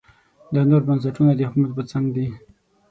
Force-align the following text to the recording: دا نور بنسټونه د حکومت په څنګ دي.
دا 0.53 0.61
نور 0.69 0.81
بنسټونه 0.87 1.31
د 1.35 1.39
حکومت 1.47 1.71
په 1.77 1.83
څنګ 1.91 2.05
دي. 2.15 2.27